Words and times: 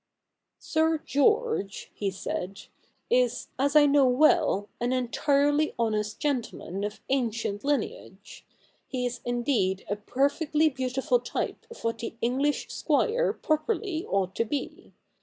'Sir 0.57 0.97
George,' 0.97 1.91
he 1.93 2.09
said,' 2.09 2.61
is, 3.11 3.49
as 3.59 3.75
I 3.75 3.85
know 3.85 4.07
well, 4.07 4.67
an 4.79 4.91
entirely 4.93 5.75
honest 5.77 6.19
gentleman 6.19 6.83
of 6.83 7.01
ancient 7.09 7.63
lineage. 7.63 8.43
He 8.87 9.05
is 9.05 9.19
indeed 9.25 9.85
a 9.87 9.95
perfectly 9.97 10.69
beautiful 10.69 11.19
type 11.19 11.67
of 11.69 11.83
what 11.83 11.99
the 11.99 12.15
English 12.19 12.69
Squire 12.71 13.31
pro 13.31 13.57
perly 13.59 14.03
ought 14.07 14.33
to 14.37 14.43
be. 14.43 14.91